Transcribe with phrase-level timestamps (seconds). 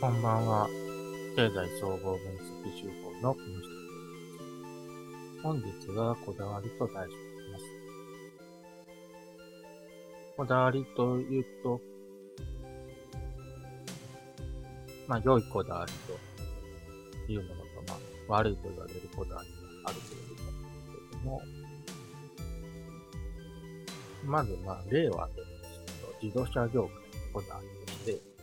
[0.00, 0.68] こんばんは。
[1.34, 5.42] 経済総合分析手法の木下です。
[5.42, 7.16] 本日はこだわりと題し
[7.52, 7.64] ます。
[10.36, 11.80] こだわりというと、
[15.08, 15.92] まあ、良いこだわり
[17.26, 17.98] というものと、まあ、
[18.38, 19.48] 悪いと言われるこだわり
[19.82, 21.42] があるということなんですけれども、
[24.26, 25.46] まず、まあ、例を挙げる
[26.02, 26.92] と、自動車業界の
[27.32, 28.37] こだわりとして、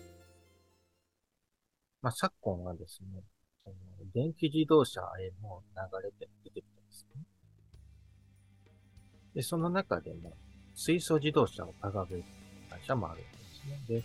[2.06, 3.24] まあ、昨今はですね、
[3.64, 3.76] その
[4.14, 7.24] 電気自動車への流れで出てきてますね。
[9.34, 10.38] で、その中でも、
[10.76, 12.24] 水素自動車を掲げる
[12.70, 13.28] 会社もあるんで
[13.88, 14.04] すね。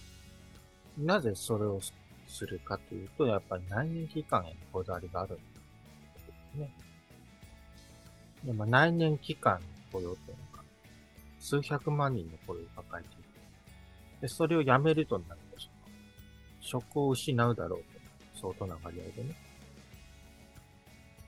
[0.97, 1.79] で、なぜそれを
[2.27, 5.43] するかというと、やっぱり内燃機関へのこだわりがあるんで
[6.55, 6.71] すね。
[8.45, 10.65] でも内燃機関の雇用というのが、
[11.39, 13.25] 数百万人の雇用を抱えている。
[14.23, 15.80] で、それをやめるとなると、
[16.71, 18.01] 職を失うだろうと。
[18.41, 19.35] 相当な割合でね。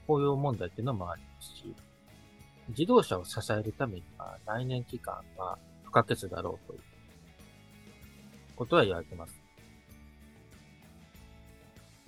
[0.07, 1.75] 雇用問題っていうのもありますし、
[2.69, 6.81] 自動車を支えるためには内燃機関が不可欠だろうという
[8.57, 9.41] ことは言われてます。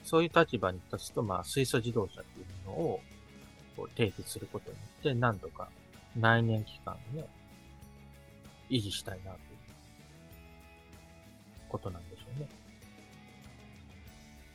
[0.05, 3.01] そういう立場に立つと、まあ、水素自動車っていうものを
[3.77, 5.69] こう提起することによって、何度か
[6.17, 7.27] 内燃機関をね、
[8.71, 9.41] 維持したいなという
[11.69, 12.49] ことなんでしょうね。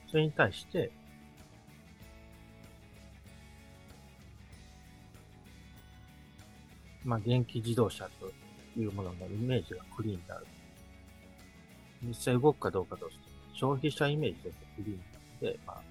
[0.09, 0.91] それに対して、
[7.03, 8.31] まあ、電気自動車と
[8.79, 10.47] いうもののイメージがクリーンである。
[12.01, 13.21] 実際動くかどうかとして、
[13.53, 15.81] 消費者イメージでクリーンなので、まあ、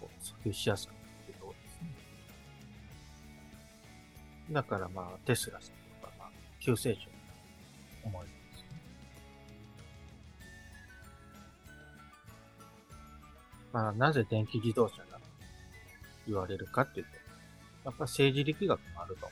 [0.00, 1.88] こう、訴求しやすくなっているところですね。
[4.52, 7.08] だからまあ、テスラさんとか、まあ、救世主に
[8.04, 8.24] 思わ
[13.78, 13.88] ま。
[13.88, 15.20] あ、なぜ電気自動車が
[16.26, 17.12] 言われるかっていうと、
[17.84, 19.26] やっぱ政治力学もあると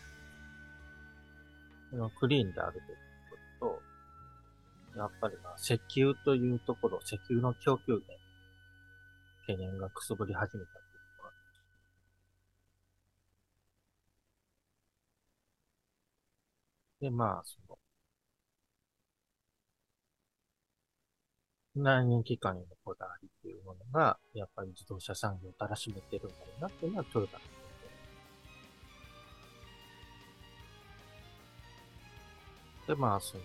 [1.93, 2.11] 思う。
[2.19, 2.97] クリーンであるという
[3.61, 3.77] こ
[4.93, 8.07] とと、やっぱりまあ石油というところ、石油の供給源、
[9.47, 10.85] 懸念がくすぶり始めたという
[11.17, 11.31] とこ
[17.01, 17.79] ろで、まあ、その、
[21.77, 27.45] 内燃機関へのこだわりっていうものが、やっぱり自動車産業をたらしめてるんだろうなっていうのはトヨタの
[32.87, 33.43] で、まあ、その、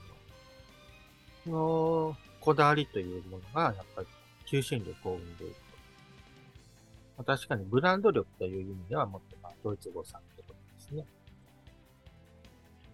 [1.46, 4.08] このこだわりというものが、やっぱり
[4.46, 5.62] 求心力を生んでいると。
[7.18, 11.06] まあ、確かにブランド力という意味ではもっと、まあ、ドイツ語産ってことですね。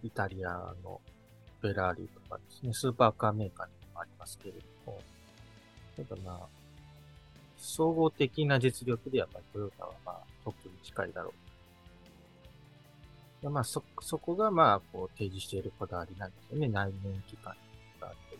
[0.03, 1.01] イタリアの
[1.59, 5.01] フェラーリとかですね、スーパーカーメーカーにもありますけれども、
[6.03, 6.47] ただまあ、
[7.57, 11.47] 総合的な実力でやっぱりトヨタはまあトップに近いだろう
[13.41, 16.67] でまあ、そ、そこが、まあ、こう、提示しているこだわりなんですよね。
[16.67, 17.55] 内燃機関
[18.01, 18.37] があって。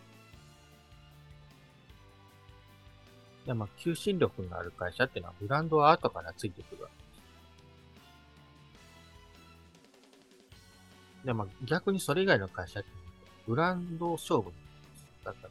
[3.45, 7.03] で、まあ、求心力のある会社っていうのは、ブランドは後からついてくるわけで
[11.21, 11.25] す。
[11.27, 12.89] で、まあ、逆にそれ以外の会社って、
[13.45, 14.59] ブランド勝負なんで
[14.97, 15.05] す。
[15.25, 15.49] だから、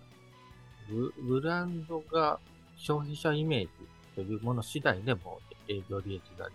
[0.88, 2.38] ブブランドが
[2.76, 3.68] 消費者イメージ
[4.14, 6.48] というもの次第でも営業利益が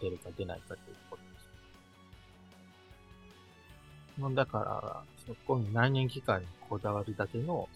[0.00, 1.26] 出るか出ないかということ
[4.18, 7.68] もうだから、そこに内燃機関にこだわるだけの、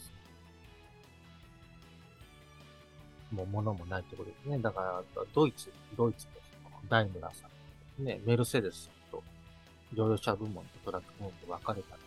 [3.30, 4.58] もう物もないってことですね。
[4.58, 5.02] だから、
[5.34, 6.26] ドイツ、ドイツ
[6.64, 7.46] のダイムラーさ
[8.00, 9.22] ん、ね、メルセデスさんと、
[9.92, 11.99] 乗用車部門とトラック部門で分かれた。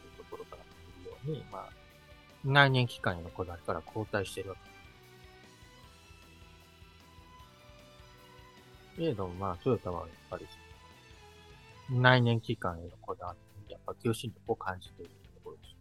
[2.45, 4.73] 内燃機関へのこだわりから交代してるわけです。
[8.97, 10.47] けれども、まあ、トヨタはやっぱり、
[11.89, 13.35] 内燃機関へのこだわ
[13.67, 15.75] りやっぱ求心力を感じているところです。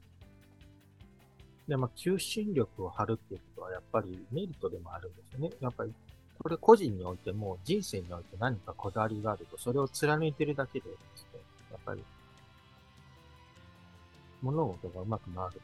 [1.68, 5.50] で、まあ、求心力を張るっていうことは、やっぱりメリットでもあるんですよね。
[5.60, 5.92] やっぱり、
[6.38, 11.40] これ個人においても、人生において何かこだわりがあると、それを貫いてるだけでですね、
[11.70, 12.02] やっぱり、
[14.40, 15.60] 物事がうまく回る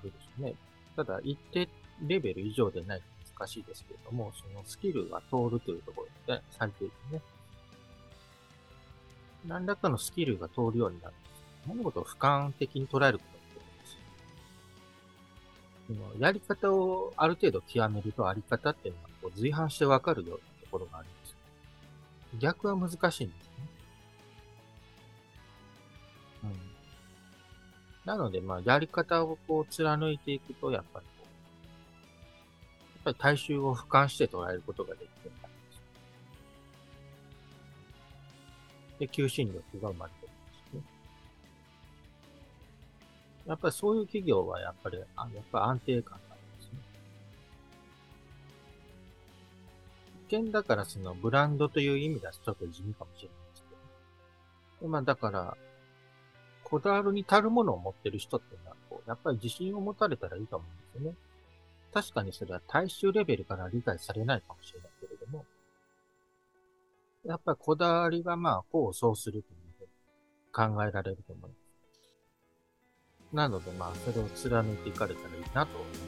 [0.00, 0.54] あるでしょうね。
[0.96, 1.68] ただ、一定
[2.06, 3.04] レベル以上でないと
[3.38, 7.22] 難しいですけれども、そのスキルが通るというところで、最低限ね、
[9.46, 11.14] 何らかのスキルが通るようになる
[11.66, 13.46] 物事を俯瞰的に捉えることって
[15.88, 16.22] 言うんです。
[16.22, 21.36] やり方をある程度極めるとあり方っていうのはこう随伴してわかるようなところがあるんです。
[22.38, 23.69] 逆は難しいんですね。
[28.04, 31.26] なので、まあ、やり方をこう貫いていくと、やっぱりこ
[33.04, 35.32] う、やっぱり大衆を俯瞰して捉えることができてる
[39.00, 39.08] で。
[39.08, 40.82] 求心力が生まれてるんですね。
[43.46, 46.78] やっぱりそういう企業はやっぱり、あやっぱり安定感があるんですね。
[50.28, 53.64] 一見だからそのブランドという意味だとちょっと地味かもしれないです
[54.78, 54.88] けど。
[54.88, 55.56] まあだから、
[56.70, 61.16] こだわるに足るものを持ってる人っていうのは、こう、やっぱり自信を持たれたらいいと思うんですよね。
[61.92, 65.44] 確かにそれは大衆レベルから理解されないかもしれないけれども、
[67.24, 69.84] やっぱりこだわりがまあ、こうそうするというふう
[70.68, 71.60] に考えられると思います。
[73.34, 76.00] なのでまあ、それを貫いていかれたらいいなと思います。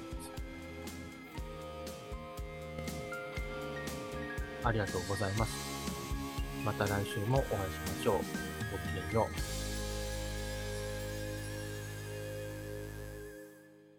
[4.65, 5.53] ありがとうございます。
[6.65, 8.17] また来週もお会いしましょう。
[8.17, 8.25] ごき
[8.95, 9.27] げんよ
[9.59, 9.62] う。